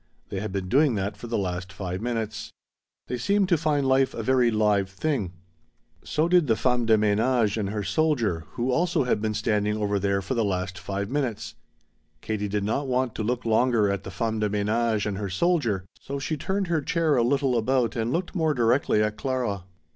[0.29, 2.49] They had been doing that for the last five minutes.
[3.05, 5.31] They seemed to find life a very live thing.
[6.03, 9.99] So did the femme de menage and her soldier, who also had been standing over
[9.99, 11.53] there for the last five minutes.
[12.19, 15.85] Katie did not want to look longer at the femme de menage and her soldier,
[15.99, 19.65] so she turned her chair a little about and looked more directly at Clara.